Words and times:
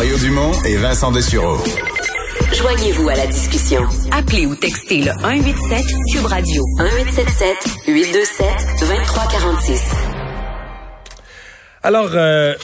Mario 0.00 0.16
Dumont 0.16 0.52
et 0.64 0.76
Vincent 0.76 1.12
Dessureau. 1.12 1.58
Joignez-vous 2.54 3.10
à 3.10 3.16
la 3.16 3.26
discussion. 3.26 3.82
Appelez 4.12 4.46
ou 4.46 4.56
textez 4.56 5.02
le 5.02 5.12
187 5.12 5.84
Cube 6.10 6.24
Radio 6.24 6.64
1877 6.78 7.56
827 7.86 8.46
2346. 8.80 9.82
Alors, 11.82 12.12
euh, 12.14 12.54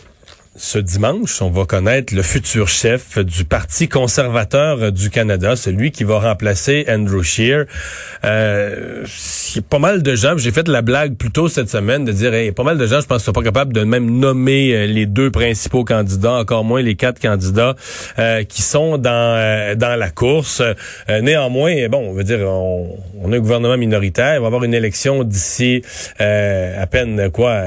ce 0.57 0.79
dimanche, 0.79 1.43
on 1.43 1.51
va 1.51 1.67
connaître 1.67 2.15
le 2.15 2.23
futur 2.23 2.69
chef 2.69 3.19
du 3.19 3.45
Parti 3.45 3.91
conservateur 3.91 4.91
du 4.91 5.11
Canada, 5.11 5.57
celui 5.57 5.93
qui 5.93 6.05
va 6.05 6.19
remplacer 6.19 6.87
Andrew 6.89 7.23
Scheer. 7.23 7.67
Euh, 8.25 9.05
y 9.55 9.59
a 9.59 9.63
pas 9.63 9.79
mal 9.79 10.03
de 10.03 10.15
gens, 10.15 10.37
j'ai 10.37 10.51
fait 10.51 10.69
la 10.69 10.83
blague 10.83 11.17
plus 11.17 11.31
tôt 11.31 11.49
cette 11.49 11.71
semaine 11.71 12.05
de 12.05 12.13
dire, 12.13 12.35
il 12.35 12.47
y 12.47 12.49
a 12.49 12.53
pas 12.53 12.65
mal 12.65 12.79
de 12.79 12.87
gens, 12.87 13.01
je 13.01 13.07
pense, 13.07 13.25
sont 13.25 13.33
pas 13.33 13.43
capables 13.43 13.73
de 13.73 13.83
même 13.85 14.19
nommer 14.19 14.73
euh, 14.73 14.87
les 14.87 15.07
deux 15.07 15.31
principaux 15.31 15.85
candidats, 15.85 16.33
encore 16.33 16.65
moins 16.65 16.83
les 16.83 16.95
quatre 16.95 17.21
candidats 17.21 17.77
euh, 18.19 18.45
qui 18.45 18.63
sont 18.63 18.99
dans 18.99 19.37
euh, 19.37 19.75
dans 19.75 19.97
la 19.99 20.11
course. 20.11 20.63
néanmoins, 21.09 21.89
bon, 21.89 22.11
on 22.11 22.13
veut 22.13 22.25
dire, 22.25 22.41
on, 22.41 22.97
on, 23.23 23.33
a 23.33 23.37
un 23.37 23.41
gouvernement 23.41 23.77
minoritaire, 23.77 24.35
il 24.35 24.41
va 24.41 24.47
avoir 24.47 24.65
une 24.65 24.75
élection 24.75 25.25
d'ici 25.25 25.83
à 26.19 26.87
peine 26.87 27.31
quoi 27.31 27.63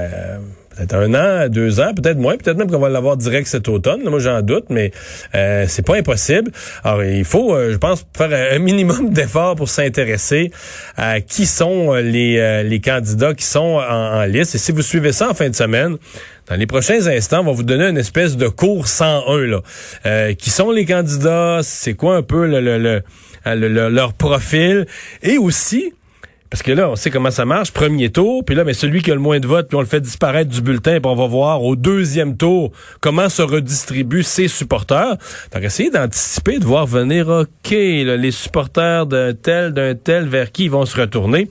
peut-être 0.79 0.95
un 0.95 1.13
an, 1.13 1.49
deux 1.49 1.79
ans, 1.79 1.93
peut-être 1.93 2.17
moins, 2.17 2.37
peut-être 2.37 2.57
même 2.57 2.71
qu'on 2.71 2.79
va 2.79 2.89
l'avoir 2.89 3.17
direct 3.17 3.47
cet 3.47 3.67
automne. 3.67 4.01
moi, 4.03 4.19
j'en 4.19 4.41
doute, 4.41 4.65
mais 4.69 4.91
euh, 5.35 5.65
c'est 5.67 5.85
pas 5.85 5.97
impossible. 5.97 6.51
Alors, 6.83 7.03
il 7.03 7.25
faut, 7.25 7.53
euh, 7.53 7.71
je 7.71 7.77
pense, 7.77 8.05
faire 8.15 8.53
un 8.53 8.59
minimum 8.59 9.09
d'efforts 9.13 9.55
pour 9.55 9.69
s'intéresser 9.69 10.51
à 10.95 11.21
qui 11.21 11.45
sont 11.45 11.93
euh, 11.93 12.01
les, 12.01 12.37
euh, 12.37 12.63
les 12.63 12.79
candidats 12.79 13.33
qui 13.33 13.45
sont 13.45 13.79
en, 13.79 14.23
liste. 14.25 14.55
Et 14.55 14.57
si 14.57 14.71
vous 14.71 14.81
suivez 14.81 15.11
ça 15.11 15.29
en 15.29 15.33
fin 15.33 15.49
de 15.49 15.55
semaine, 15.55 15.97
dans 16.47 16.55
les 16.55 16.67
prochains 16.67 17.05
instants, 17.07 17.41
on 17.41 17.45
va 17.45 17.51
vous 17.51 17.63
donner 17.63 17.85
une 17.85 17.97
espèce 17.97 18.37
de 18.37 18.47
cours 18.47 18.87
101. 18.87 19.45
Là. 19.45 20.33
qui 20.33 20.49
sont 20.49 20.71
les 20.71 20.85
candidats? 20.85 21.59
C'est 21.63 21.93
quoi 21.93 22.17
un 22.17 22.23
peu 22.23 22.47
le, 22.47 22.59
le, 22.59 23.01
le, 23.45 23.89
leur 23.89 24.13
profil? 24.13 24.85
Et 25.21 25.37
aussi, 25.37 25.93
parce 26.49 26.63
que 26.63 26.71
là, 26.71 26.89
on 26.89 26.95
sait 26.95 27.11
comment 27.11 27.31
ça 27.31 27.45
marche, 27.45 27.71
premier 27.71 28.09
tour, 28.09 28.43
puis 28.43 28.55
là, 28.55 28.63
mais 28.63 28.73
celui 28.73 29.01
qui 29.01 29.11
a 29.11 29.13
le 29.13 29.19
moins 29.19 29.39
de 29.39 29.47
votes, 29.47 29.67
puis 29.67 29.77
on 29.77 29.81
le 29.81 29.87
fait 29.87 30.01
disparaître 30.01 30.49
du 30.49 30.61
bulletin, 30.61 30.99
puis 30.99 31.11
on 31.11 31.15
va 31.15 31.27
voir 31.27 31.63
au 31.63 31.75
deuxième 31.75 32.37
tour 32.37 32.71
comment 33.01 33.29
se 33.29 33.41
redistribuent 33.41 34.23
ses 34.23 34.47
supporters. 34.47 35.17
Donc, 35.53 35.63
essayer 35.63 35.91
d'anticiper, 35.91 36.57
de 36.57 36.65
voir 36.65 36.87
venir, 36.87 37.27
OK, 37.27 37.69
les 37.69 38.31
supporters 38.31 39.05
d'un 39.05 39.33
tel, 39.33 39.73
d'un 39.73 39.93
tel, 39.93 40.27
vers 40.27 40.51
qui 40.51 40.65
ils 40.65 40.71
vont 40.71 40.85
se 40.85 40.99
retourner. 40.99 41.49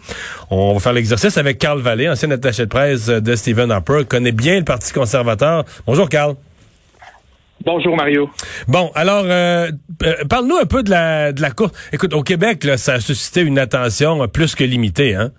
On 0.51 0.75
va 0.75 0.81
faire 0.81 0.93
l'exercice 0.93 1.37
avec 1.39 1.59
Carl 1.59 1.81
Vallée, 1.81 2.09
ancien 2.09 2.31
attaché 2.31 2.65
de 2.65 2.69
presse 2.69 3.07
de 3.07 3.37
Stephen 3.37 3.71
Harper, 3.71 4.03
connaît 4.09 4.33
bien 4.33 4.59
le 4.59 4.65
Parti 4.65 4.93
conservateur. 4.93 5.65
Bonjour, 5.87 6.09
Carl. 6.09 6.35
Bonjour 7.65 7.97
Mario. 7.97 8.31
Bon, 8.69 8.91
alors 8.95 9.25
euh, 9.25 9.69
euh, 10.05 10.13
parle-nous 10.29 10.57
un 10.57 10.67
peu 10.67 10.83
de 10.83 10.91
la 10.91 11.33
de 11.33 11.43
la 11.43 11.51
course. 11.51 11.73
Écoute, 11.93 12.15
au 12.15 12.23
Québec, 12.23 12.65
là, 12.65 12.77
ça 12.77 12.95
a 12.95 13.01
suscité 13.01 13.41
une 13.43 13.59
attention 13.59 14.27
plus 14.29 14.55
que 14.55 14.65
limitée, 14.65 15.15
hein? 15.15 15.31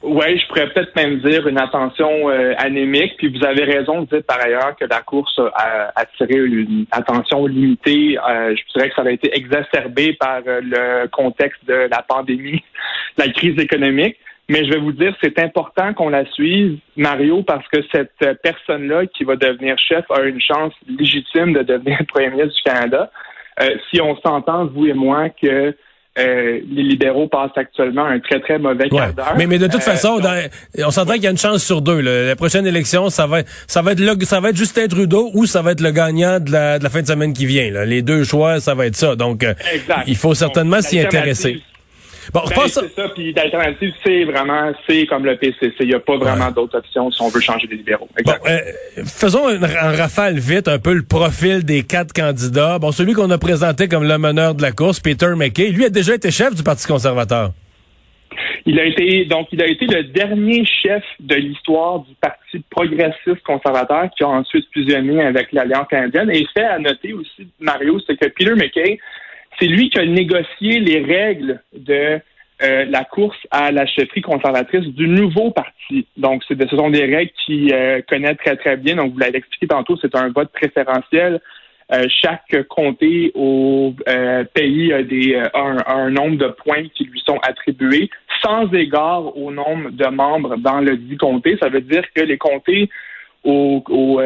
Oui, 0.00 0.38
je 0.38 0.46
pourrais 0.46 0.72
peut-être 0.72 0.94
même 0.94 1.18
dire 1.20 1.48
une 1.48 1.58
attention 1.58 2.30
euh, 2.30 2.54
anémique. 2.58 3.14
Puis 3.18 3.36
vous 3.36 3.44
avez 3.44 3.64
raison 3.64 4.02
de 4.02 4.06
dire 4.06 4.22
par 4.26 4.40
ailleurs 4.40 4.76
que 4.78 4.84
la 4.84 5.00
course 5.00 5.40
a 5.54 5.92
attiré 5.96 6.36
une 6.36 6.86
attention 6.92 7.46
limitée. 7.46 8.16
je 8.16 8.72
dirais 8.74 8.90
que 8.90 8.94
ça 8.94 9.02
a 9.02 9.10
été 9.10 9.36
exacerbé 9.36 10.12
par 10.12 10.40
le 10.44 11.08
contexte 11.08 11.64
de 11.66 11.88
la 11.90 12.02
pandémie, 12.08 12.62
la 13.16 13.28
crise 13.28 13.58
économique. 13.58 14.16
Mais 14.50 14.64
je 14.64 14.70
vais 14.70 14.78
vous 14.78 14.92
dire, 14.92 15.14
c'est 15.22 15.38
important 15.40 15.92
qu'on 15.92 16.08
la 16.08 16.24
suive, 16.32 16.78
Mario, 16.96 17.42
parce 17.42 17.66
que 17.68 17.80
cette 17.92 18.40
personne-là 18.42 19.06
qui 19.06 19.24
va 19.24 19.36
devenir 19.36 19.76
chef 19.78 20.04
a 20.10 20.22
une 20.22 20.40
chance 20.40 20.72
légitime 20.88 21.52
de 21.52 21.62
devenir 21.62 21.98
premier 22.08 22.30
ministre 22.30 22.54
du 22.54 22.62
Canada. 22.62 23.10
Euh, 23.60 23.68
si 23.90 24.00
on 24.00 24.16
s'entend, 24.20 24.66
vous 24.66 24.86
et 24.86 24.94
moi, 24.94 25.28
que 25.30 25.74
euh, 26.18 26.60
les 26.68 26.82
libéraux 26.82 27.28
passent 27.28 27.56
actuellement 27.56 28.04
un 28.04 28.20
très, 28.20 28.40
très 28.40 28.58
mauvais 28.58 28.88
quart 28.88 29.12
d'heure. 29.12 29.34
Mais, 29.36 29.46
mais 29.46 29.58
de 29.58 29.66
toute 29.66 29.76
euh, 29.76 29.80
façon, 29.80 30.18
on 30.78 30.90
s'entend 30.90 31.12
qu'il 31.12 31.24
y 31.24 31.26
a 31.26 31.30
une 31.30 31.38
chance 31.38 31.62
sur 31.62 31.82
deux. 31.82 32.00
La 32.00 32.34
prochaine 32.34 32.66
élection, 32.66 33.10
ça 33.10 33.26
va, 33.26 33.42
ça 33.66 33.82
va 33.82 33.92
être 33.92 34.00
le, 34.00 34.24
ça 34.24 34.40
va 34.40 34.48
être 34.48 34.56
Justin 34.56 34.88
Trudeau 34.88 35.30
ou 35.34 35.44
ça 35.44 35.60
va 35.60 35.72
être 35.72 35.82
le 35.82 35.90
gagnant 35.90 36.40
de 36.40 36.50
la, 36.50 36.78
de 36.78 36.84
la 36.84 36.90
fin 36.90 37.02
de 37.02 37.06
semaine 37.06 37.34
qui 37.34 37.44
vient. 37.44 37.70
Là. 37.70 37.84
Les 37.84 38.00
deux 38.00 38.24
choix, 38.24 38.60
ça 38.60 38.74
va 38.74 38.86
être 38.86 38.96
ça. 38.96 39.14
Donc, 39.14 39.44
il 40.06 40.16
faut 40.16 40.34
certainement 40.34 40.80
s'y 40.80 40.98
intéresser. 40.98 41.62
Bon, 42.32 42.40
ben, 42.48 42.68
c'est 42.68 42.88
ça, 42.94 43.08
puis 43.14 43.32
d'alternative, 43.32 43.92
c'est 44.04 44.24
vraiment, 44.24 44.72
c'est 44.88 45.06
comme 45.06 45.24
le 45.24 45.36
PCC. 45.36 45.72
Il 45.80 45.88
n'y 45.88 45.94
a 45.94 46.00
pas 46.00 46.16
vraiment 46.16 46.50
d'autres 46.50 46.78
options 46.78 47.10
si 47.10 47.22
on 47.22 47.28
veut 47.28 47.40
changer 47.40 47.66
les 47.66 47.76
libéraux. 47.76 48.08
Bon, 48.24 48.32
euh, 48.46 48.58
faisons 49.06 49.48
un, 49.48 49.58
rafale 49.96 50.38
vite 50.38 50.68
un 50.68 50.78
peu 50.78 50.92
le 50.92 51.02
profil 51.02 51.64
des 51.64 51.84
quatre 51.84 52.12
candidats. 52.12 52.78
Bon, 52.78 52.92
celui 52.92 53.14
qu'on 53.14 53.30
a 53.30 53.38
présenté 53.38 53.88
comme 53.88 54.04
le 54.04 54.18
meneur 54.18 54.54
de 54.54 54.62
la 54.62 54.72
course, 54.72 55.00
Peter 55.00 55.28
McKay, 55.36 55.70
lui 55.70 55.84
a 55.84 55.90
déjà 55.90 56.14
été 56.14 56.30
chef 56.30 56.54
du 56.54 56.62
Parti 56.62 56.86
conservateur. 56.86 57.52
Il 58.66 58.78
a 58.78 58.84
été 58.84 59.24
donc 59.24 59.48
il 59.52 59.62
a 59.62 59.66
été 59.66 59.86
le 59.86 60.04
dernier 60.04 60.64
chef 60.66 61.02
de 61.20 61.36
l'histoire 61.36 62.00
du 62.00 62.14
Parti 62.20 62.62
progressiste 62.68 63.42
conservateur 63.42 64.10
qui 64.16 64.22
a 64.22 64.28
ensuite 64.28 64.66
fusionné 64.72 65.22
avec 65.22 65.52
l'Alliance 65.52 65.86
canadienne. 65.88 66.30
Et 66.30 66.46
fait 66.54 66.64
à 66.64 66.78
noter 66.78 67.14
aussi, 67.14 67.48
Mario, 67.58 67.98
c'est 68.06 68.16
que 68.16 68.28
Peter 68.28 68.54
McKay 68.54 68.98
c'est 69.58 69.66
lui 69.66 69.90
qui 69.90 69.98
a 69.98 70.06
négocié 70.06 70.80
les 70.80 71.02
règles 71.02 71.60
de 71.72 72.20
euh, 72.60 72.84
la 72.86 73.04
course 73.04 73.38
à 73.52 73.70
la 73.70 73.86
chefferie 73.86 74.20
conservatrice 74.20 74.86
du 74.86 75.06
nouveau 75.06 75.52
parti. 75.52 76.06
Donc, 76.16 76.42
ce 76.42 76.54
sont 76.76 76.90
des 76.90 77.04
règles 77.04 77.30
qu'il 77.44 77.72
euh, 77.72 78.00
connaît 78.08 78.34
très, 78.34 78.56
très 78.56 78.76
bien. 78.76 78.96
Donc, 78.96 79.12
vous 79.12 79.18
l'avez 79.18 79.38
expliqué 79.38 79.68
tantôt, 79.68 79.96
c'est 80.00 80.16
un 80.16 80.28
vote 80.30 80.50
préférentiel. 80.52 81.40
Euh, 81.92 82.04
chaque 82.08 82.54
comté 82.68 83.30
au 83.34 83.94
pays 84.52 84.92
a, 84.92 85.02
des, 85.04 85.40
un, 85.54 86.10
nombre 86.10 86.36
de 86.36 86.48
points 86.48 86.88
qui 86.94 87.04
lui 87.04 87.22
sont 87.24 87.38
attribués 87.42 88.10
sans 88.42 88.70
égard 88.74 89.36
au 89.36 89.50
nombre 89.52 89.90
de 89.90 90.06
membres 90.08 90.56
dans 90.56 90.80
le 90.80 90.96
dit 90.96 91.16
comté. 91.16 91.56
Ça 91.62 91.68
veut 91.68 91.80
dire 91.80 92.02
que 92.12 92.22
les 92.22 92.38
comtés 92.38 92.90
au, 93.44 93.82
au 93.88 94.20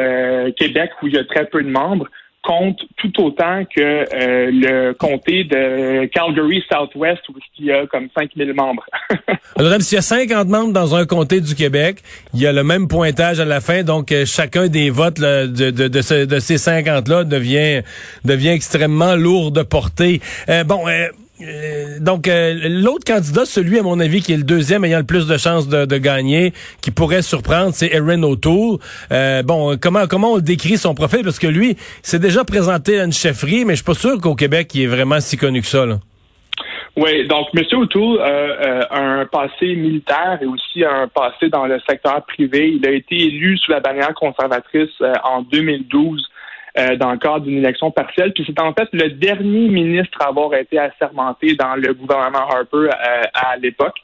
Québec 0.56 0.90
où 1.02 1.06
il 1.06 1.14
y 1.14 1.18
a 1.18 1.24
très 1.24 1.46
peu 1.46 1.62
de 1.62 1.70
membres 1.70 2.08
compte 2.42 2.80
tout 2.96 3.12
autant 3.22 3.64
que 3.64 3.80
euh, 3.80 4.50
le 4.52 4.92
comté 4.94 5.44
de 5.44 6.06
Calgary 6.06 6.62
Southwest 6.70 7.20
où 7.28 7.34
il 7.58 7.66
y 7.66 7.72
a 7.72 7.86
comme 7.86 8.08
5000 8.16 8.52
membres. 8.52 8.84
Alors, 9.56 9.70
même 9.70 9.80
s'il 9.80 9.96
y 9.96 9.98
a 9.98 10.02
50 10.02 10.48
membres 10.48 10.72
dans 10.72 10.94
un 10.94 11.06
comté 11.06 11.40
du 11.40 11.54
Québec, 11.54 12.02
il 12.34 12.40
y 12.40 12.46
a 12.46 12.52
le 12.52 12.64
même 12.64 12.88
pointage 12.88 13.38
à 13.38 13.44
la 13.44 13.60
fin, 13.60 13.84
donc 13.84 14.10
euh, 14.10 14.24
chacun 14.26 14.66
des 14.66 14.90
votes 14.90 15.20
de, 15.20 15.46
de, 15.70 15.88
de, 15.88 16.00
ces 16.00 16.56
50-là 16.56 17.24
devient, 17.24 17.82
devient 18.24 18.50
extrêmement 18.50 19.14
lourd 19.14 19.52
de 19.52 19.62
portée. 19.62 20.20
Euh, 20.48 20.64
bon, 20.64 20.84
euh, 21.42 21.98
donc, 22.00 22.28
euh, 22.28 22.54
l'autre 22.68 23.04
candidat, 23.04 23.44
celui, 23.44 23.78
à 23.78 23.82
mon 23.82 24.00
avis, 24.00 24.22
qui 24.22 24.32
est 24.32 24.36
le 24.36 24.42
deuxième 24.42 24.84
ayant 24.84 24.98
le 24.98 25.04
plus 25.04 25.26
de 25.26 25.36
chances 25.36 25.68
de, 25.68 25.98
gagner, 25.98 26.52
qui 26.80 26.90
pourrait 26.90 27.22
surprendre, 27.22 27.70
c'est 27.72 27.92
Erin 27.92 28.22
O'Toole. 28.22 28.78
Euh, 29.12 29.42
bon, 29.42 29.76
comment 29.80 30.06
comment 30.06 30.32
on 30.32 30.38
décrit 30.38 30.78
son 30.78 30.94
profil? 30.94 31.22
Parce 31.22 31.38
que 31.38 31.46
lui, 31.46 31.76
s'est 32.02 32.18
déjà 32.18 32.44
présenté 32.44 33.00
à 33.00 33.04
une 33.04 33.12
chefferie, 33.12 33.64
mais 33.64 33.74
je 33.74 33.76
suis 33.76 33.84
pas 33.84 33.94
sûr 33.94 34.20
qu'au 34.20 34.34
Québec, 34.34 34.74
il 34.74 34.82
est 34.82 34.86
vraiment 34.86 35.20
si 35.20 35.36
connu 35.36 35.60
que 35.60 35.66
ça. 35.66 35.84
Oui, 36.96 37.26
donc 37.26 37.48
M. 37.54 37.64
O'Toole 37.72 38.20
a 38.20 38.98
un 38.98 39.26
passé 39.26 39.74
militaire 39.74 40.38
et 40.42 40.46
aussi 40.46 40.84
un 40.84 41.08
passé 41.08 41.48
dans 41.48 41.66
le 41.66 41.80
secteur 41.88 42.22
privé. 42.26 42.72
Il 42.76 42.86
a 42.86 42.90
été 42.90 43.16
élu 43.16 43.56
sous 43.58 43.70
la 43.70 43.80
bannière 43.80 44.12
conservatrice 44.14 44.90
en 45.24 45.42
2012 45.42 46.31
euh, 46.78 46.96
dans 46.96 47.12
le 47.12 47.18
cadre 47.18 47.40
d'une 47.40 47.58
élection 47.58 47.90
partielle. 47.90 48.32
Puis 48.32 48.44
c'est 48.46 48.58
en 48.58 48.72
fait 48.72 48.88
le 48.92 49.10
dernier 49.10 49.68
ministre 49.68 50.18
à 50.22 50.28
avoir 50.28 50.54
été 50.54 50.78
assermenté 50.78 51.54
dans 51.54 51.74
le 51.74 51.92
gouvernement 51.92 52.48
Harper 52.48 52.88
euh, 52.88 53.22
à 53.34 53.58
l'époque. 53.58 53.96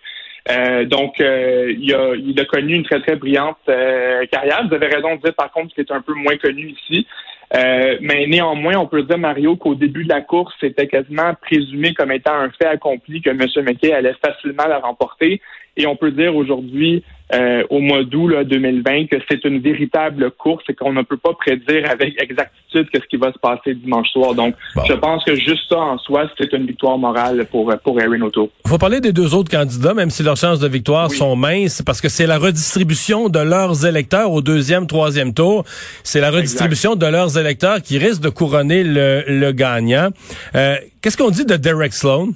Euh, 0.51 0.85
donc, 0.85 1.19
il, 1.19 1.95
a, 1.95 2.15
il 2.15 2.39
a 2.39 2.45
connu 2.45 2.75
une 2.75 2.85
très, 2.85 3.01
très 3.01 3.17
brillante 3.17 3.57
carrière. 3.65 4.67
Vous 4.69 4.75
avez 4.75 4.87
raison 4.87 5.17
de 5.17 5.23
dire, 5.23 5.35
par 5.35 5.51
contre, 5.51 5.75
qu'il 5.75 5.85
est 5.85 5.93
un 5.93 6.03
peu 6.03 6.13
moins 6.15 6.37
connu 6.37 6.75
ici. 6.79 7.07
mais 7.53 8.27
néanmoins, 8.27 8.77
on 8.77 8.87
peut 8.87 9.03
dire, 9.03 9.19
Mario, 9.19 9.57
qu'au 9.57 9.75
début 9.75 10.05
de 10.05 10.11
la 10.11 10.21
course, 10.21 10.55
c'était 10.61 10.87
quasiment 10.87 11.35
présumé 11.35 11.95
comme 11.95 12.13
étant 12.13 12.35
un 12.35 12.51
fait 12.51 12.69
accompli 12.69 13.21
que 13.21 13.31
M. 13.31 13.47
McKay 13.65 13.93
allait 13.93 14.17
facilement 14.25 14.67
la 14.67 14.79
remporter. 14.79 15.41
Et 15.77 15.87
on 15.87 15.97
peut 15.97 16.11
dire 16.11 16.35
aujourd'hui, 16.35 17.03
euh, 17.35 17.63
au 17.71 17.81
mois 17.81 18.05
d'août 18.05 18.33
2020 18.45 19.07
que 19.07 19.17
c'est 19.29 19.45
une 19.45 19.61
véritable 19.61 20.31
course 20.33 20.65
et 20.69 20.75
qu'on 20.75 20.93
ne 20.93 21.03
peut 21.03 21.17
pas 21.17 21.35
prédire 21.35 21.91
avec 21.91 22.21
exactitude 22.21 22.89
ce 22.95 23.07
qui 23.09 23.17
va 23.17 23.33
se 23.33 23.39
passer 23.39 23.75
dimanche 23.75 24.09
soir. 24.11 24.35
Donc, 24.35 24.55
je 24.87 24.93
pense 24.95 25.25
que 25.25 25.35
juste 25.35 25.69
ça 25.69 25.79
en 25.79 25.99
soi, 25.99 26.29
c'est 26.39 26.53
une 26.53 26.67
victoire 26.67 26.99
morale 26.99 27.47
pour 27.51 27.73
pour 27.83 28.01
Erin 28.01 28.21
O'Toole. 28.23 28.49
Il 28.65 28.71
faut 28.71 28.79
parler 28.79 29.01
des 29.01 29.13
deux 29.13 29.35
autres 29.35 29.51
candidats, 29.51 29.95
même 29.95 30.11
si 30.11 30.23
leurs 30.23 30.37
chances 30.37 30.61
de 30.61 30.69
victoire 30.69 31.11
sont 31.11 31.37
minces, 31.37 31.83
parce 31.83 32.01
que 32.01 32.09
c'est 32.09 32.27
la 32.27 32.39
redistribution 32.39 33.29
de 33.29 33.39
leurs 33.39 33.87
électeurs 33.87 34.33
au 34.33 34.43
deuxième, 34.43 34.87
troisième 34.87 35.35
tour. 35.35 35.65
C'est 36.03 36.21
la 36.21 36.31
redistribution 36.31 36.97
de 36.97 37.07
leurs 37.07 37.39
électeurs 37.39 37.83
qui 37.83 37.99
risque 37.99 38.23
de 38.23 38.29
couronner 38.29 38.85
le, 38.85 39.25
le 39.27 39.53
gagnant. 39.53 40.09
Euh, 40.55 40.77
Qu'est-ce 41.01 41.17
qu'on 41.17 41.31
dit 41.31 41.45
de 41.45 41.57
Derek 41.57 41.93
Sloan? 41.93 42.33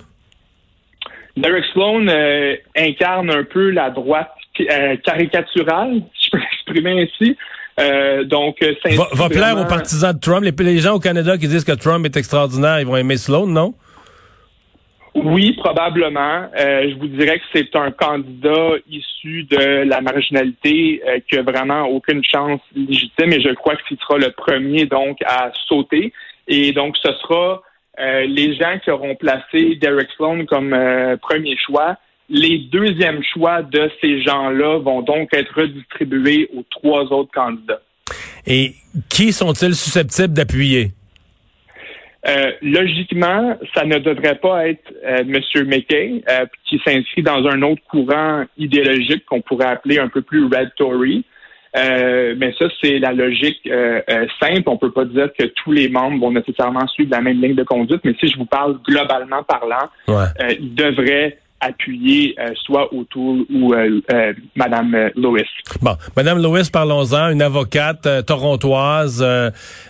Derek 1.37 1.65
Sloan 1.73 2.09
euh, 2.09 2.57
incarne 2.77 3.31
un 3.31 3.45
peu 3.45 3.71
la 3.71 3.91
droite 3.91 4.33
euh, 4.61 4.97
caricatural, 5.05 6.03
si 6.15 6.27
je 6.27 6.31
peux 6.31 6.39
l'exprimer 6.39 7.03
ainsi. 7.03 7.37
donc, 8.29 8.59
va, 8.63 9.09
va 9.13 9.29
plaire 9.29 9.59
aux 9.59 9.67
partisans 9.67 10.13
de 10.13 10.21
Trump. 10.21 10.45
Les, 10.45 10.65
les 10.65 10.79
gens 10.79 10.95
au 10.95 11.01
Canada 11.01 11.39
qui 11.39 11.49
disent 11.49 11.65
que 11.65 11.73
Trump 11.73 12.05
est 12.05 12.17
extraordinaire, 12.17 12.81
ils 12.81 12.87
vont 12.87 12.97
aimer 12.97 13.17
Sloan, 13.17 13.47
non? 13.47 13.75
Oui, 15.15 15.53
probablement. 15.53 16.49
Euh, 16.59 16.89
je 16.89 16.95
vous 16.99 17.09
dirais 17.09 17.39
que 17.39 17.45
c'est 17.53 17.77
un 17.77 17.91
candidat 17.91 18.77
issu 18.89 19.45
de 19.45 19.85
la 19.85 20.01
marginalité 20.01 21.03
euh, 21.07 21.19
qui 21.29 21.37
a 21.37 21.43
vraiment 21.43 21.83
aucune 21.83 22.25
chance 22.25 22.61
légitime 22.75 23.33
et 23.33 23.43
je 23.43 23.53
crois 23.53 23.77
qu'il 23.87 23.99
sera 23.99 24.17
le 24.17 24.31
premier 24.31 24.87
donc 24.87 25.19
à 25.27 25.53
sauter. 25.69 26.15
Et 26.49 26.73
donc 26.73 26.97
ce 26.97 27.13
sera 27.21 27.63
euh, 28.01 28.25
les 28.27 28.55
gens 28.55 28.79
qui 28.83 28.91
auront 28.91 29.15
placé 29.15 29.77
Derek 29.77 30.09
Sloan 30.17 30.47
comme 30.47 30.75
premier 31.21 31.59
choix. 31.59 31.97
Les 32.29 32.59
deuxièmes 32.59 33.23
choix 33.23 33.63
de 33.63 33.91
ces 34.01 34.23
gens-là 34.23 34.79
vont 34.79 35.03
donc 35.03 35.35
être 35.35 35.55
redistribués 35.55 36.49
aux 36.57 36.65
trois 36.71 37.03
autres 37.13 37.33
candidats. 37.33 37.83
Et 38.47 38.75
qui 39.09 39.33
sont-ils 39.33 39.75
susceptibles 39.75 40.35
d'appuyer? 40.35 40.93
Euh, 42.29 42.53
logiquement, 42.63 43.59
ça 43.75 43.85
ne 43.85 43.99
devrait 43.99 44.37
pas 44.37 44.69
être 44.69 44.93
euh, 45.05 45.19
M. 45.19 45.67
McKay, 45.67 46.23
euh, 46.29 46.47
qui 46.69 46.81
s'inscrit 46.85 47.23
dans 47.23 47.45
un 47.49 47.63
autre 47.63 47.83
courant 47.91 48.45
idéologique 48.57 49.25
qu'on 49.27 49.41
pourrait 49.41 49.67
appeler 49.67 49.99
un 49.99 50.09
peu 50.09 50.23
plus 50.23 50.45
Red 50.45 50.71
Tory. 50.77 51.25
mais 51.75 52.55
ça, 52.59 52.67
c'est 52.81 53.01
la 53.01 53.13
logique 53.13 53.69
simple. 54.41 54.63
On 54.67 54.77
peut 54.77 54.93
pas 54.93 55.05
dire 55.05 55.31
que 55.37 55.47
tous 55.47 55.73
les 55.73 55.89
membres 55.89 56.21
vont 56.21 56.31
nécessairement 56.31 56.87
suivre 56.89 57.11
la 57.11 57.23
même 57.23 57.41
ligne 57.41 57.57
de 57.57 57.65
conduite, 57.65 58.03
mais 58.05 58.15
si 58.21 58.29
je 58.29 58.37
vous 58.37 58.47
parle 58.47 58.79
globalement 58.87 59.43
parlant, 59.43 59.89
il 60.61 60.75
devrait 60.75 61.39
appuyer 61.63 62.35
euh, 62.39 62.51
soit 62.65 62.93
autour 62.93 63.37
ou 63.49 63.73
euh, 63.73 64.01
euh, 64.13 64.33
Madame 64.57 65.11
Lewis. 65.15 65.49
Bon, 65.81 65.97
Madame 66.17 66.43
Lewis, 66.43 66.69
parlons-en, 66.71 67.31
une 67.31 67.41
avocate 67.41 68.27
torontoise. 68.27 69.25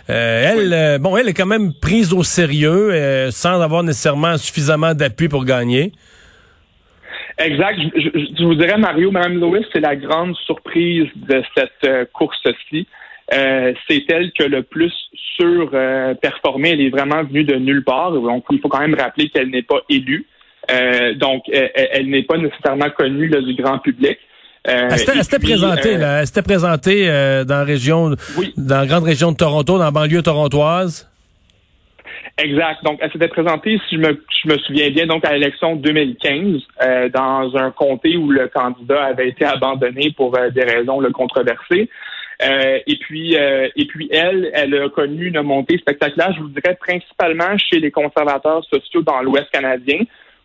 elle, 0.07 0.99
bon, 1.01 1.17
elle 1.17 1.27
est 1.29 1.33
quand 1.33 1.47
même 1.47 1.73
prise 1.73 2.13
au 2.13 2.23
sérieux 2.23 2.91
sans 3.31 3.59
avoir 3.59 3.83
nécessairement 3.83 4.37
suffisamment 4.37 4.93
d'appui 4.93 5.27
pour 5.27 5.45
gagner. 5.45 5.91
Exact. 7.39 7.79
Je, 7.95 8.43
vous 8.43 8.55
dirais, 8.55 8.77
Mario, 8.77 9.09
Madame 9.09 9.39
Lewis, 9.39 9.65
c'est 9.73 9.79
la 9.79 9.95
grande 9.95 10.35
surprise 10.45 11.07
de 11.15 11.41
cette 11.57 12.11
course-ci. 12.11 12.87
c'est 13.31 14.03
elle 14.09 14.31
que 14.33 14.43
le 14.43 14.61
plus 14.61 14.93
surperformé. 15.35 16.71
elle 16.71 16.81
est 16.81 16.89
vraiment 16.89 17.23
venue 17.23 17.43
de 17.43 17.55
nulle 17.55 17.83
part. 17.83 18.11
Donc, 18.11 18.45
il 18.51 18.59
faut 18.59 18.69
quand 18.69 18.81
même 18.81 18.95
rappeler 18.95 19.29
qu'elle 19.29 19.49
n'est 19.49 19.63
pas 19.63 19.81
élue. 19.89 20.27
Euh, 20.71 21.13
donc, 21.15 21.43
elle, 21.51 22.09
n'est 22.09 22.23
pas 22.23 22.37
nécessairement 22.37 22.89
connue 22.89 23.29
du 23.29 23.61
grand 23.61 23.79
public. 23.79 24.17
Euh, 24.67 24.87
elle 24.91 24.97
s'était 24.97 25.39
présentée, 25.39 25.97
euh, 25.97 26.19
Elle 26.21 26.27
s'était 26.27 26.41
présentée 26.41 27.07
dans 27.07 27.57
la 27.57 27.63
région, 27.63 28.11
dans 28.55 28.77
la 28.77 28.85
grande 28.85 29.03
région 29.03 29.31
de 29.31 29.37
Toronto, 29.37 29.77
dans 29.77 29.83
la 29.83 29.91
banlieue 29.91 30.21
torontoise. 30.21 31.09
Exact. 32.37 32.83
Donc, 32.83 32.99
elle 33.01 33.11
s'était 33.11 33.27
présentée, 33.27 33.79
si 33.89 33.95
je 33.95 34.01
me, 34.01 34.25
je 34.43 34.49
me 34.49 34.57
souviens 34.59 34.89
bien, 34.89 35.05
donc 35.05 35.25
à 35.25 35.33
l'élection 35.33 35.75
2015, 35.75 36.61
dans 37.13 37.51
un 37.55 37.71
comté 37.71 38.15
où 38.15 38.31
le 38.31 38.47
candidat 38.47 39.03
avait 39.03 39.29
été 39.29 39.45
abandonné 39.45 40.13
pour 40.15 40.31
des 40.31 40.63
raisons 40.63 40.99
le 40.99 41.11
controversées. 41.11 41.89
et 42.41 42.97
puis, 43.01 43.35
et 43.35 43.85
puis 43.85 44.09
elle, 44.11 44.49
elle 44.53 44.73
a 44.75 44.89
connu 44.89 45.27
une 45.27 45.41
montée 45.41 45.77
spectaculaire, 45.77 46.33
je 46.35 46.41
vous 46.41 46.49
dirais 46.49 46.77
principalement 46.79 47.55
chez 47.57 47.79
les 47.79 47.91
conservateurs 47.91 48.63
sociaux 48.65 49.01
dans 49.03 49.21
l'Ouest 49.21 49.51
canadien, 49.51 49.99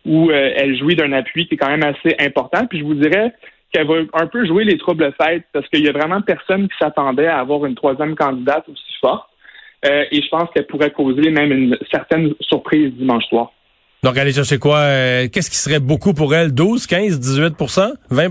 où 0.05 0.29
euh, 0.29 0.53
elle 0.55 0.77
jouit 0.77 0.95
d'un 0.95 1.11
appui 1.13 1.47
qui 1.47 1.55
est 1.55 1.57
quand 1.57 1.69
même 1.69 1.83
assez 1.83 2.15
important. 2.19 2.65
Puis 2.67 2.79
je 2.79 2.83
vous 2.83 2.95
dirais 2.95 3.33
qu'elle 3.71 3.87
va 3.87 3.95
un 4.13 4.27
peu 4.27 4.45
jouer 4.45 4.63
les 4.63 4.77
troubles 4.77 5.13
fêtes 5.21 5.43
parce 5.53 5.67
qu'il 5.69 5.85
y 5.85 5.89
a 5.89 5.91
vraiment 5.91 6.21
personne 6.21 6.67
qui 6.67 6.75
s'attendait 6.79 7.27
à 7.27 7.39
avoir 7.39 7.65
une 7.65 7.75
troisième 7.75 8.15
candidate 8.15 8.67
aussi 8.69 8.93
forte. 8.99 9.29
Euh, 9.85 10.03
et 10.11 10.21
je 10.21 10.27
pense 10.29 10.49
qu'elle 10.53 10.67
pourrait 10.67 10.91
causer 10.91 11.29
même 11.29 11.51
une 11.51 11.77
certaine 11.91 12.33
surprise 12.41 12.91
dimanche 12.93 13.25
soir. 13.25 13.51
Donc, 14.03 14.17
aller 14.17 14.31
chercher 14.31 14.57
quoi? 14.57 14.77
Euh, 14.77 15.27
qu'est-ce 15.31 15.49
qui 15.49 15.57
serait 15.57 15.79
beaucoup 15.79 16.13
pour 16.13 16.33
elle? 16.33 16.53
12, 16.53 16.87
15, 16.87 17.19
18% 17.19 17.93
20 18.09 18.29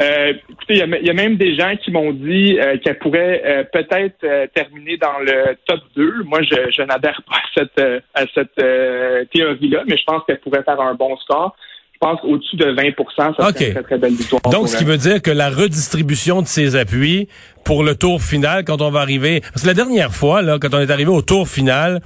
euh, 0.00 0.34
écoutez, 0.48 0.74
il 0.74 1.06
y, 1.06 1.10
a 1.10 1.14
même 1.14 1.36
des 1.36 1.56
gens 1.56 1.74
qui 1.76 1.90
m'ont 1.90 2.12
dit 2.12 2.58
euh, 2.60 2.78
qu'elle 2.78 2.98
pourrait 2.98 3.42
euh, 3.44 3.64
peut-être 3.64 4.22
euh, 4.22 4.46
terminer 4.54 4.96
dans 4.96 5.18
le 5.18 5.56
top 5.66 5.80
2. 5.96 6.22
Moi, 6.24 6.42
je, 6.42 6.70
je 6.70 6.82
n'adhère 6.82 7.20
pas 7.28 7.38
à 7.38 7.42
cette, 7.54 8.04
à 8.14 8.24
cette 8.32 9.30
théorie-là, 9.30 9.82
mais 9.88 9.96
je 9.96 10.04
pense 10.04 10.22
qu'elle 10.26 10.38
pourrait 10.40 10.62
faire 10.62 10.80
un 10.80 10.94
bon 10.94 11.16
score 11.16 11.56
pense 12.00 12.18
au-dessus 12.24 12.56
de 12.56 12.64
20 12.64 12.82
ça 13.16 13.32
serait 13.36 13.66
une 13.66 13.74
très, 13.74 13.82
très 13.82 13.98
belle 13.98 14.14
victoire. 14.14 14.40
Donc, 14.50 14.68
ce 14.68 14.76
qui 14.76 14.84
veut 14.84 14.96
dire 14.96 15.20
que 15.22 15.30
la 15.30 15.50
redistribution 15.50 16.42
de 16.42 16.46
ses 16.46 16.74
appuis 16.74 17.28
pour 17.64 17.84
le 17.84 17.94
tour 17.94 18.22
final, 18.22 18.64
quand 18.64 18.80
on 18.80 18.90
va 18.90 19.00
arriver... 19.00 19.40
Parce 19.40 19.62
que 19.62 19.66
la 19.66 19.74
dernière 19.74 20.12
fois, 20.12 20.40
là, 20.40 20.58
quand 20.58 20.74
on 20.74 20.80
est 20.80 20.90
arrivé 20.90 21.10
au 21.10 21.20
tour 21.20 21.46
final, 21.46 22.00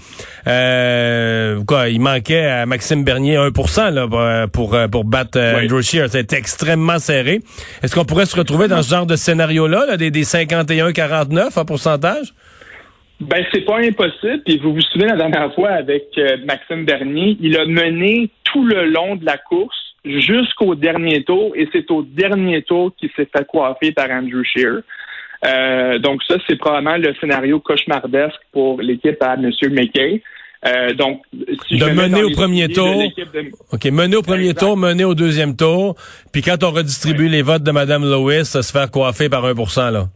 euh, 0.49 1.62
quoi, 1.64 1.88
il 1.88 2.00
manquait 2.00 2.44
à 2.44 2.67
Maxime 2.67 3.05
Bernier 3.05 3.37
1% 3.37 3.91
là, 3.91 4.49
pour, 4.49 4.76
pour, 4.91 5.05
battre 5.05 5.38
euh, 5.38 5.62
Andrew 5.62 5.81
Scheer. 5.81 6.08
C'était 6.11 6.37
extrêmement 6.37 6.99
serré. 6.99 7.41
Est-ce 7.82 7.94
qu'on 7.94 8.05
pourrait 8.05 8.26
se 8.26 8.37
retrouver 8.37 8.67
dans 8.67 8.82
ce 8.82 8.91
genre 8.91 9.06
de 9.06 9.17
scénario-là, 9.17 9.87
là, 9.87 9.96
des, 9.96 10.11
des 10.11 10.25
51-49 10.25 11.58
en 11.58 11.64
pourcentage? 11.64 12.35
Ben, 13.20 13.44
c'est 13.52 13.64
pas 13.64 13.79
impossible. 13.79 14.43
Puis 14.44 14.58
vous 14.58 14.75
vous 14.75 14.81
souvenez 14.81 15.06
la 15.06 15.17
dernière 15.17 15.55
fois 15.55 15.70
avec 15.70 16.06
euh, 16.19 16.37
Maxime 16.44 16.85
Bernier, 16.85 17.37
il 17.41 17.56
a 17.56 17.64
mené 17.64 18.31
tout 18.43 18.64
le 18.64 18.87
long 18.87 19.17
de 19.17 19.25
la 19.25 19.38
course 19.38 19.84
jusqu'au 20.05 20.75
dernier 20.75 21.25
tour, 21.25 21.53
et 21.55 21.69
c'est 21.73 21.91
au 21.91 22.03
dernier 22.03 22.62
tour 22.62 22.93
qu'il 22.97 23.11
s'est 23.17 23.29
fait 23.35 23.47
coiffer 23.47 23.93
par 23.93 24.11
Andrew 24.11 24.43
Shear. 24.45 24.81
Euh, 25.47 25.99
donc 25.99 26.23
ça, 26.27 26.37
c'est 26.47 26.56
probablement 26.56 26.97
le 26.97 27.15
scénario 27.21 27.61
cauchemardesque 27.61 28.41
pour 28.53 28.81
l'équipe 28.81 29.23
à 29.23 29.35
M. 29.35 29.51
McKay. 29.71 30.23
Euh, 30.67 30.95
donc, 30.95 31.21
si 31.69 31.77
de 31.77 31.85
mener 31.87 32.23
au 32.23 32.31
premier 32.31 32.69
tour. 32.69 33.03
OK, 33.73 33.85
mener 33.87 34.17
au 34.17 34.23
premier 34.23 34.55
tour, 34.55 34.77
mener 34.77 35.05
au 35.05 35.15
deuxième 35.15 35.56
tour. 35.56 35.95
Puis 36.33 36.41
quand 36.41 36.62
on 36.62 36.71
redistribue 36.71 37.29
les 37.29 37.43
votes 37.43 37.62
de 37.62 37.71
Mme 37.71 38.05
Lewis, 38.05 38.47
ça 38.47 38.62
se 38.62 38.73
fait 38.73 38.91
coiffer 38.91 39.29
par 39.29 39.45
1% 39.45 39.93
là. 39.93 40.06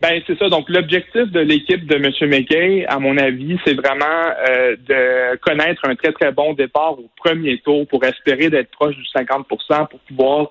Ben 0.00 0.22
c'est 0.26 0.38
ça. 0.38 0.48
Donc 0.48 0.70
l'objectif 0.70 1.30
de 1.30 1.40
l'équipe 1.40 1.86
de 1.86 1.96
M. 1.96 2.30
McKay, 2.30 2.86
à 2.86 2.98
mon 2.98 3.18
avis, 3.18 3.58
c'est 3.66 3.74
vraiment 3.74 4.32
euh, 4.48 4.76
de 4.76 5.36
connaître 5.36 5.82
un 5.86 5.94
très 5.94 6.12
très 6.12 6.32
bon 6.32 6.54
départ 6.54 6.98
au 6.98 7.10
premier 7.16 7.58
tour 7.58 7.86
pour 7.86 8.02
espérer 8.04 8.48
d'être 8.48 8.70
proche 8.70 8.96
du 8.96 9.02
50% 9.02 9.88
pour 9.88 10.00
pouvoir 10.00 10.50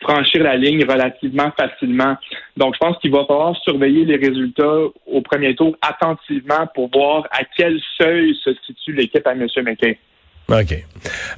franchir 0.00 0.42
la 0.42 0.56
ligne 0.56 0.84
relativement 0.84 1.50
facilement. 1.58 2.16
Donc 2.56 2.74
je 2.74 2.78
pense 2.78 2.98
qu'il 2.98 3.10
va 3.10 3.26
falloir 3.26 3.54
surveiller 3.62 4.06
les 4.06 4.16
résultats 4.16 4.78
au 5.06 5.20
premier 5.20 5.54
tour 5.54 5.76
attentivement 5.82 6.66
pour 6.74 6.90
voir 6.90 7.26
à 7.32 7.44
quel 7.56 7.78
seuil 8.00 8.34
se 8.42 8.54
situe 8.66 8.92
l'équipe 8.92 9.26
à 9.26 9.32
M. 9.32 9.46
McKay. 9.62 9.98
OK. 10.48 10.84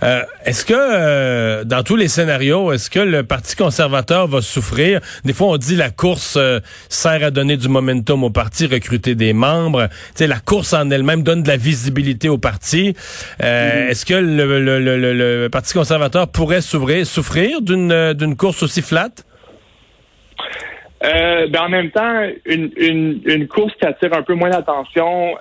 Euh, 0.03 0.23
est-ce 0.45 0.67
que 0.67 0.75
euh, 0.77 1.65
dans 1.65 1.83
tous 1.83 1.97
les 1.97 2.09
scénarios, 2.09 2.73
est-ce 2.73 2.91
que 2.91 2.99
le 2.99 3.23
Parti 3.23 3.57
conservateur 3.57 4.27
va 4.27 4.43
souffrir? 4.43 5.01
Des 5.25 5.33
fois, 5.33 5.49
on 5.49 5.57
dit 5.57 5.77
la 5.77 5.89
course 5.89 6.37
euh, 6.37 6.61
sert 6.91 7.25
à 7.25 7.31
donner 7.31 7.57
du 7.57 7.69
momentum 7.69 8.23
au 8.23 8.29
parti, 8.31 8.67
recruter 8.67 9.15
des 9.15 9.33
membres. 9.33 9.89
Tu 9.89 9.95
sais, 10.17 10.27
la 10.27 10.41
course 10.41 10.75
en 10.75 10.91
elle-même 10.91 11.23
donne 11.23 11.43
de 11.43 11.49
la 11.49 11.57
visibilité 11.57 12.29
au 12.29 12.37
parti. 12.37 12.95
Mm-hmm. 13.41 13.89
Est-ce 13.89 14.05
que 14.05 14.15
le, 14.15 14.61
le, 14.61 14.79
le, 14.79 15.15
le, 15.43 15.49
Parti 15.49 15.73
conservateur 15.73 16.29
pourrait 16.29 16.61
s'ouvrir, 16.61 17.07
souffrir 17.07 17.63
d'une 17.63 18.13
d'une 18.13 18.37
course 18.37 18.63
aussi 18.63 18.83
flatte? 18.83 19.25
ben 21.01 21.61
en 21.61 21.69
même 21.69 21.91
temps, 21.91 22.27
une, 22.45 22.71
une, 22.77 23.23
une 23.25 23.49
course 23.49 23.73
qui 23.81 23.87
attire 23.87 24.13
un 24.13 24.23
peu 24.23 24.35
moins 24.35 24.51
d'attention 24.51 25.37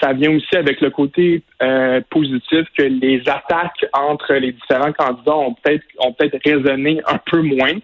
ça 0.00 0.12
vient 0.12 0.30
aussi 0.32 0.56
avec 0.56 0.80
le 0.80 0.90
côté 0.90 1.42
euh, 1.62 2.00
positif 2.10 2.66
que 2.76 2.82
les 2.82 3.20
attaques 3.28 3.84
entre 3.92 4.34
les 4.34 4.52
différents 4.52 4.92
candidats 4.92 5.36
ont 5.36 5.54
peut-être 5.54 5.84
ont 5.98 6.12
peut-être 6.12 6.38
résonné 6.44 7.00
un 7.06 7.18
peu 7.18 7.42
moins. 7.42 7.74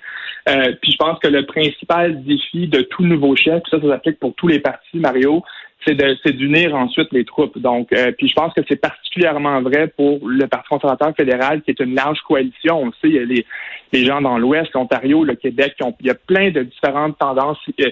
Euh, 0.49 0.73
puis 0.81 0.93
je 0.93 0.97
pense 0.97 1.19
que 1.19 1.29
le 1.29 1.45
principal 1.45 2.23
défi 2.25 2.69
de 2.69 2.83
tout 2.83 3.05
nouveau 3.05 3.37
chef, 3.37 3.63
ça, 3.71 3.81
ça 3.81 3.89
s'applique 3.89 4.19
pour 4.19 4.35
tous 4.35 4.49
les 4.49 4.61
partis, 4.61 4.99
Mario, 4.99 5.43
c'est 5.87 5.95
de 5.95 6.31
d'unir 6.31 6.75
ensuite 6.75 7.09
les 7.13 7.25
troupes. 7.25 7.59
Donc, 7.59 7.93
euh, 7.93 8.13
puis 8.13 8.29
je 8.29 8.35
pense 8.35 8.53
que 8.55 8.61
c'est 8.69 8.81
particulièrement 8.81 9.61
vrai 9.63 9.89
pour 9.89 10.27
le 10.29 10.47
Parti 10.47 10.69
conservateur 10.69 11.15
fédéral, 11.17 11.63
qui 11.63 11.71
est 11.71 11.81
une 11.81 11.95
large 11.95 12.21
coalition. 12.23 12.83
On 12.83 12.93
sait, 12.93 13.09
il 13.09 13.15
y 13.15 13.19
a 13.19 13.25
les, 13.25 13.47
les 13.93 14.05
gens 14.05 14.21
dans 14.21 14.39
l'Ouest, 14.39 14.73
l'Ontario, 14.75 15.25
le 15.25 15.35
Québec, 15.35 15.75
il 16.01 16.07
y 16.07 16.11
a 16.11 16.15
plein 16.15 16.51
de 16.51 16.63
différentes 16.63 17.19
tendances 17.19 17.59
euh, 17.81 17.91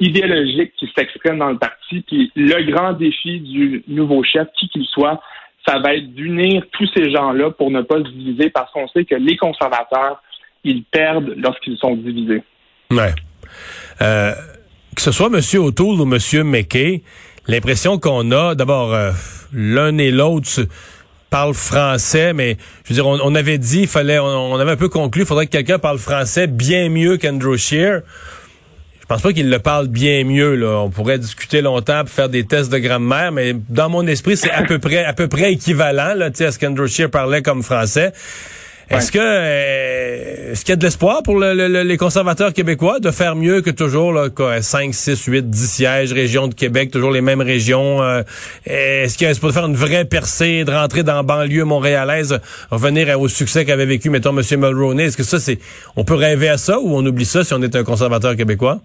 idéologique 0.00 0.72
qui 0.76 0.90
s'exprime 0.96 1.38
dans 1.38 1.50
le 1.50 1.58
parti. 1.58 2.02
Puis 2.06 2.30
le 2.36 2.70
grand 2.70 2.92
défi 2.92 3.40
du 3.40 3.82
nouveau 3.88 4.22
chef, 4.22 4.48
qui 4.58 4.68
qu'il 4.68 4.84
soit, 4.84 5.20
ça 5.66 5.78
va 5.78 5.94
être 5.94 6.14
d'unir 6.14 6.64
tous 6.72 6.88
ces 6.96 7.10
gens-là 7.10 7.50
pour 7.50 7.70
ne 7.70 7.82
pas 7.82 7.98
se 7.98 8.08
diviser 8.10 8.50
parce 8.50 8.72
qu'on 8.72 8.88
sait 8.88 9.04
que 9.04 9.14
les 9.14 9.36
conservateurs, 9.36 10.22
ils 10.64 10.82
perdent 10.84 11.34
lorsqu'ils 11.36 11.76
sont 11.78 11.94
divisés. 11.94 12.42
Ouais. 12.90 13.12
Euh, 14.00 14.32
que 14.96 15.02
ce 15.02 15.12
soit 15.12 15.26
M. 15.26 15.40
O'Toole 15.60 16.00
ou 16.00 16.02
M. 16.02 16.44
McKay, 16.44 17.02
l'impression 17.46 17.98
qu'on 17.98 18.30
a, 18.32 18.54
d'abord, 18.54 18.94
euh, 18.94 19.12
l'un 19.52 19.96
et 19.98 20.10
l'autre 20.10 20.66
parlent 21.30 21.54
français, 21.54 22.32
mais 22.32 22.56
je 22.84 22.88
veux 22.88 22.94
dire, 22.94 23.06
on, 23.06 23.34
avait 23.34 23.58
dit, 23.58 23.86
fallait, 23.86 24.18
on, 24.18 24.54
avait 24.56 24.72
un 24.72 24.76
peu 24.76 24.88
conclu, 24.88 25.22
il 25.22 25.26
faudrait 25.26 25.46
que 25.46 25.52
quelqu'un 25.52 25.78
parle 25.78 25.98
français 25.98 26.46
bien 26.46 26.88
mieux 26.88 27.18
qu'Andrew 27.18 27.58
Shear 27.58 28.00
pense 29.08 29.22
pas 29.22 29.32
qu'il 29.32 29.48
le 29.48 29.58
parle 29.58 29.88
bien 29.88 30.24
mieux. 30.24 30.54
Là. 30.54 30.80
On 30.80 30.90
pourrait 30.90 31.18
discuter 31.18 31.62
longtemps 31.62 32.00
pour 32.00 32.10
faire 32.10 32.28
des 32.28 32.44
tests 32.44 32.70
de 32.70 32.78
grammaire, 32.78 33.32
mais 33.32 33.54
dans 33.68 33.88
mon 33.88 34.06
esprit, 34.06 34.36
c'est 34.36 34.50
à 34.50 34.62
peu 34.62 34.78
près 34.78 35.04
à 35.04 35.14
peu 35.14 35.28
près 35.28 35.52
équivalent 35.52 36.14
là, 36.14 36.26
à 36.26 36.52
ce 36.52 36.58
qu'Andrew 36.58 36.86
Shear 36.86 37.10
parlait 37.10 37.42
comme 37.42 37.62
français. 37.62 38.12
Est-ce 38.90 39.12
que 39.12 39.18
euh, 39.20 40.52
est-ce 40.52 40.64
qu'il 40.64 40.70
y 40.70 40.72
a 40.72 40.76
de 40.76 40.84
l'espoir 40.84 41.22
pour 41.22 41.38
les 41.38 41.96
conservateurs 41.98 42.54
québécois 42.54 43.00
de 43.00 43.10
faire 43.10 43.36
mieux 43.36 43.60
que 43.60 43.68
toujours 43.68 44.12
là, 44.12 44.30
quoi, 44.30 44.62
5, 44.62 44.94
6, 44.94 45.24
8, 45.24 45.50
10 45.50 45.70
sièges, 45.70 46.12
régions 46.14 46.48
de 46.48 46.54
Québec, 46.54 46.90
toujours 46.90 47.10
les 47.10 47.20
mêmes 47.20 47.42
régions? 47.42 48.02
Euh, 48.02 48.22
est-ce 48.64 49.18
qu'il 49.18 49.26
est 49.26 49.38
pour 49.38 49.52
faire 49.52 49.66
une 49.66 49.76
vraie 49.76 50.06
percée, 50.06 50.64
de 50.64 50.72
rentrer 50.72 51.02
dans 51.02 51.16
la 51.16 51.22
banlieue 51.22 51.64
montréalaise, 51.64 52.40
revenir 52.70 53.20
au 53.20 53.28
succès 53.28 53.66
qu'avait 53.66 53.84
vécu, 53.84 54.08
mettons, 54.08 54.36
M. 54.36 54.42
Mulroney? 54.58 55.04
Est-ce 55.04 55.18
que 55.18 55.22
ça, 55.22 55.38
c'est 55.38 55.58
on 55.96 56.04
peut 56.04 56.14
rêver 56.14 56.48
à 56.48 56.56
ça 56.56 56.78
ou 56.78 56.96
on 56.96 57.04
oublie 57.04 57.26
ça 57.26 57.44
si 57.44 57.52
on 57.52 57.62
est 57.62 57.76
un 57.76 57.84
conservateur 57.84 58.36
québécois? 58.36 58.80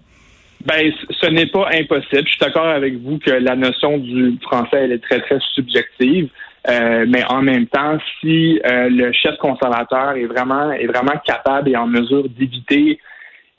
Ben, 0.64 0.90
ce 1.10 1.26
n'est 1.26 1.46
pas 1.46 1.68
impossible. 1.72 2.22
Je 2.24 2.30
suis 2.30 2.40
d'accord 2.40 2.66
avec 2.66 2.94
vous 3.02 3.18
que 3.18 3.30
la 3.30 3.54
notion 3.54 3.98
du 3.98 4.38
français, 4.42 4.84
elle 4.84 4.92
est 4.92 5.02
très, 5.02 5.20
très 5.20 5.38
subjective. 5.54 6.28
Euh, 6.66 7.04
mais 7.06 7.22
en 7.28 7.42
même 7.42 7.66
temps, 7.66 7.98
si 8.20 8.58
euh, 8.64 8.88
le 8.88 9.12
chef 9.12 9.36
conservateur 9.36 10.16
est 10.16 10.24
vraiment 10.24 10.72
est 10.72 10.86
vraiment 10.86 11.18
capable 11.26 11.68
et 11.68 11.76
en 11.76 11.86
mesure 11.86 12.26
d'éviter 12.30 12.98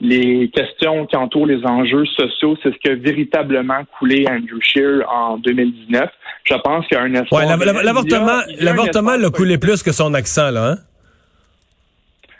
les 0.00 0.50
questions 0.50 1.06
qui 1.06 1.16
entourent 1.16 1.46
les 1.46 1.64
enjeux 1.64 2.04
sociaux, 2.04 2.56
c'est 2.62 2.72
ce 2.72 2.78
qui 2.78 2.88
a 2.88 2.96
véritablement 2.96 3.82
coulé 3.98 4.26
Andrew 4.28 4.60
Scheer 4.60 5.08
en 5.08 5.38
2019. 5.38 6.10
Je 6.44 6.54
pense 6.56 6.86
qu'il 6.86 6.98
y 6.98 7.00
a 7.00 7.04
un 7.04 7.14
espoir. 7.14 7.46
Ouais, 7.46 7.82
l'avortement, 7.84 8.40
l'avortement 8.60 9.16
l'a 9.16 9.30
coulé 9.30 9.56
plus 9.56 9.82
que 9.84 9.92
son 9.92 10.12
accent, 10.12 10.50
là. 10.50 10.72
Hein? 10.72 10.76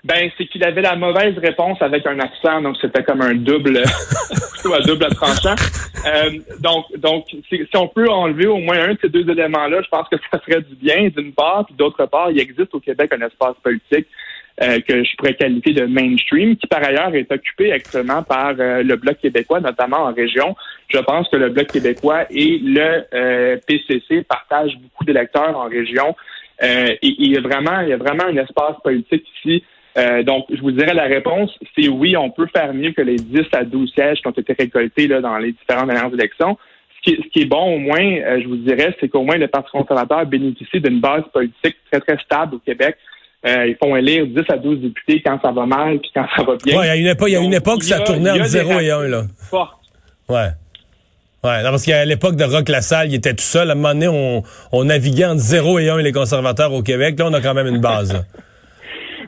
Ben, 0.07 0.31
c'est 0.39 0.47
qu'il 0.47 0.63
avait 0.63 0.83
la 0.83 0.95
mauvaise 0.95 1.37
réponse 1.39 1.83
avec 1.83 2.07
un 2.07 2.21
accent, 2.21 2.63
donc 2.63 2.77
c'était 2.81 3.03
comme 3.03 3.23
un 3.23 3.35
double, 3.35 3.79
un 4.65 4.87
double 4.87 5.07
tranchant. 5.07 5.57
Euh, 6.07 6.31
donc, 6.61 6.85
donc, 6.99 7.25
si 7.49 7.67
on 7.75 7.89
peut 7.89 8.09
enlever 8.09 8.47
au 8.47 8.59
moins 8.59 8.79
un 8.83 8.93
de 8.93 8.99
ces 9.03 9.09
deux 9.09 9.29
éléments-là, 9.29 9.83
je 9.83 9.89
pense 9.89 10.09
que 10.09 10.17
ça 10.31 10.39
ferait 10.39 10.61
du 10.61 10.77
bien, 10.77 11.09
d'une 11.09 11.33
part, 11.33 11.67
puis 11.67 11.75
d'autre 11.75 12.07
part, 12.07 12.31
il 12.31 12.39
existe 12.39 12.73
au 12.73 12.79
Québec 12.79 13.13
un 13.19 13.27
espace 13.27 13.57
politique 13.65 14.07
euh, 14.63 14.79
que 14.87 15.03
je 15.03 15.17
pourrais 15.17 15.35
qualifier 15.35 15.73
de 15.73 15.87
mainstream, 15.87 16.57
qui 16.57 16.69
par 16.69 16.85
ailleurs 16.85 17.13
est 17.13 17.31
occupé 17.33 17.73
actuellement 17.73 18.23
par 18.23 18.55
euh, 18.61 18.85
le 18.85 18.95
Bloc 18.95 19.19
québécois, 19.19 19.59
notamment 19.59 20.05
en 20.05 20.15
région. 20.15 20.55
Je 20.87 20.99
pense 20.99 21.29
que 21.31 21.37
le 21.37 21.49
Bloc 21.49 21.67
québécois 21.67 22.27
et 22.31 22.61
le 22.63 23.57
PCC 23.67 24.23
partagent 24.23 24.79
beaucoup 24.79 25.05
d'électeurs 25.05 25.59
en 25.59 25.69
région. 25.69 26.15
et 26.63 26.99
il 27.03 27.33
y 27.33 27.37
a 27.37 27.41
vraiment, 27.41 27.81
il 27.81 27.89
y 27.89 27.93
a 27.93 27.97
vraiment 27.97 28.25
un 28.25 28.37
espace 28.37 28.77
politique 28.85 29.27
ici 29.39 29.65
euh, 29.97 30.23
donc, 30.23 30.47
je 30.51 30.61
vous 30.61 30.73
dirais 30.73 30.93
la 30.93 31.05
réponse, 31.05 31.51
c'est 31.75 31.89
oui, 31.89 32.17
on 32.17 32.31
peut 32.31 32.47
faire 32.55 32.75
mieux 32.75 32.93
que 32.93 33.01
les 33.01 33.17
10 33.17 33.41
à 33.53 33.65
12 33.65 33.93
sièges 33.95 34.19
qui 34.21 34.27
ont 34.27 34.33
été 34.33 34.55
récoltés 34.59 35.07
là, 35.07 35.21
dans 35.21 35.39
les 35.39 35.53
différentes 35.53 35.89
dernières 35.89 36.13
élections. 36.13 36.59
Ce 36.97 37.11
qui, 37.11 37.23
ce 37.23 37.29
qui 37.31 37.43
est 37.43 37.47
bon 37.47 37.77
au 37.77 37.79
moins, 37.79 38.01
euh, 38.03 38.41
je 38.43 38.49
vous 38.49 38.57
dirais, 38.57 38.95
c'est 39.01 39.09
qu'au 39.09 39.23
moins 39.23 39.37
le 39.37 39.49
Parti 39.49 39.71
conservateur 39.71 40.27
bénéficie 40.27 40.81
d'une 40.81 41.01
base 41.01 41.23
politique 41.33 41.77
très, 41.91 42.01
très 42.01 42.19
stable 42.19 42.57
au 42.57 42.59
Québec. 42.59 42.97
Euh, 43.47 43.67
ils 43.69 43.77
font 43.77 43.97
élire 43.97 44.27
10 44.27 44.41
à 44.49 44.57
12 44.57 44.81
députés 44.81 45.23
quand 45.25 45.39
ça 45.41 45.53
va 45.53 45.65
mal 45.67 45.99
puis 46.01 46.11
quand 46.15 46.27
ça 46.37 46.43
va 46.43 46.57
bien. 46.63 46.79
Oui, 46.79 46.85
il 46.85 46.89
y 46.89 46.91
a 46.91 46.97
une 46.97 47.07
époque, 47.07 47.29
il 47.29 47.33
y 47.33 47.37
a 47.37 47.41
une 47.41 47.55
époque 47.55 47.83
ça 47.83 48.01
tournait 48.01 48.31
entre 48.31 48.45
0 48.45 48.81
et 48.81 48.91
1. 48.91 49.03
Là. 49.09 49.23
Forte. 49.51 49.79
Ouais. 50.29 50.49
Ouais, 51.45 51.63
parce 51.63 51.85
qu'à 51.85 52.05
l'époque 52.05 52.35
de 52.37 52.45
Rock 52.45 52.69
Lassalle, 52.69 53.09
il 53.09 53.15
était 53.15 53.35
tout 53.35 53.45
seul. 53.45 53.69
À 53.71 53.73
un 53.73 53.77
moment 53.77 53.95
donné, 53.95 54.09
on, 54.09 54.43
on 54.73 54.85
naviguait 54.85 55.27
entre 55.27 55.41
0 55.41 55.79
et 55.79 55.89
1 55.89 55.99
les 55.99 56.13
conservateurs 56.13 56.73
au 56.73 56.83
Québec. 56.83 57.19
Là, 57.19 57.27
on 57.29 57.33
a 57.35 57.41
quand 57.41 57.55
même 57.55 57.69
une 57.69 57.81
base. 57.81 58.27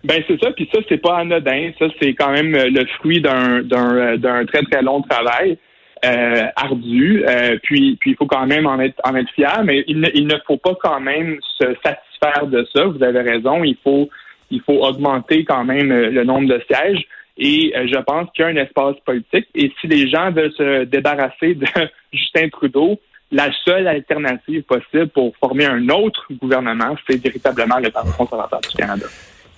Ben 0.09 0.25
c'est 0.27 0.41
ça, 0.43 0.51
puis 0.53 0.67
ça 0.73 0.81
c'est 0.89 0.97
pas 0.97 1.19
anodin, 1.19 1.71
ça 1.79 1.85
c'est 2.01 2.15
quand 2.15 2.33
même 2.33 2.55
euh, 2.55 2.71
le 2.71 2.87
fruit 2.99 3.21
d'un 3.21 3.63
euh, 3.63 4.17
d'un 4.17 4.47
très 4.47 4.63
très 4.63 4.81
long 4.81 5.03
travail 5.03 5.59
euh, 6.03 6.47
ardu. 6.57 7.27
Puis 7.63 7.99
puis 8.01 8.13
il 8.13 8.17
faut 8.17 8.25
quand 8.27 8.47
même 8.47 8.67
en 8.67 8.81
être 8.81 8.99
en 9.05 9.15
être 9.15 9.31
fier, 9.35 9.63
mais 9.65 9.85
il 9.87 10.01
ne, 10.01 10.09
il 10.15 10.27
faut 10.47 10.57
pas 10.57 10.75
quand 10.83 10.99
même 11.01 11.39
se 11.59 11.67
satisfaire 11.85 12.47
de 12.47 12.67
ça. 12.75 12.87
Vous 12.87 13.05
avez 13.05 13.21
raison, 13.21 13.63
il 13.63 13.77
faut 13.85 14.09
il 14.51 14.63
faut 14.63 14.83
augmenter 14.83 15.45
quand 15.45 15.65
même 15.65 15.93
le 15.93 16.25
nombre 16.25 16.49
de 16.49 16.63
sièges. 16.71 17.05
Et 17.37 17.75
je 17.75 18.01
pense 18.01 18.31
qu'il 18.33 18.47
y 18.47 18.49
a 18.49 18.51
un 18.51 18.57
espace 18.57 18.97
politique. 19.05 19.47
Et 19.55 19.71
si 19.79 19.87
les 19.89 20.09
gens 20.09 20.33
veulent 20.33 20.55
se 20.55 20.85
débarrasser 20.85 21.55
de 21.55 21.67
Justin 22.15 22.49
Trudeau, 22.49 22.99
la 23.31 23.51
seule 23.67 23.87
alternative 23.87 24.63
possible 24.63 25.09
pour 25.09 25.37
former 25.37 25.67
un 25.67 25.87
autre 25.91 26.27
gouvernement, 26.31 26.97
c'est 27.07 27.23
véritablement 27.23 27.79
le 27.79 27.91
Parti 27.91 28.11
conservateur 28.17 28.61
du 28.63 28.75
Canada. 28.75 29.07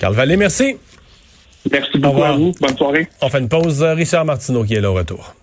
Carl 0.00 0.14
Vallée, 0.14 0.38
merci. 0.38 0.76
Merci 1.70 1.98
beaucoup 1.98 2.24
à 2.24 2.32
vous. 2.32 2.52
Bonne 2.58 2.76
soirée. 2.76 3.06
On 3.20 3.28
fait 3.28 3.38
une 3.38 3.50
pause. 3.50 3.82
Richard 3.82 4.24
Martineau 4.24 4.64
qui 4.64 4.74
est 4.74 4.80
là 4.80 4.90
au 4.90 4.94
retour. 4.94 5.34